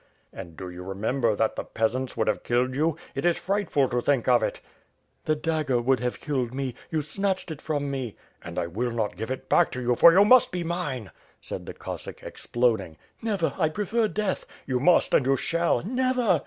"And 0.33 0.57
do 0.57 0.67
you 0.71 0.81
remember 0.81 1.35
that 1.35 1.55
the 1.55 1.63
peasants 1.63 2.17
would 2.17 2.27
have 2.27 2.41
killed 2.41 2.73
you? 2.75 2.97
It 3.13 3.23
is 3.23 3.37
frightful 3.37 3.87
to 3.89 4.01
think 4.01 4.27
of 4.27 4.41
it:..." 4.41 4.59
"The 5.25 5.35
dagger 5.35 5.79
would 5.79 5.99
have 5.99 6.19
killed 6.19 6.55
me. 6.55 6.73
You 6.89 7.03
snatched 7.03 7.51
it 7.51 7.61
from 7.61 7.91
me." 7.91 8.15
"And 8.43 8.57
I 8.57 8.65
will 8.65 8.89
not 8.89 9.15
give 9.15 9.29
it 9.29 9.47
back 9.47 9.69
to 9.73 9.79
you, 9.79 9.93
for 9.93 10.11
you 10.11 10.25
must 10.25 10.51
be 10.51 10.63
mine!" 10.63 11.11
said 11.39 11.67
the 11.67 11.75
Cossack 11.75 12.23
exploding. 12.23 12.97
"Never, 13.21 13.53
I 13.59 13.69
prefer 13.69 14.07
death!" 14.07 14.47
'Tou 14.67 14.79
must 14.79 15.13
and 15.13 15.27
you 15.27 15.37
shall!'' 15.37 15.83
'T^ever!" 15.83 16.39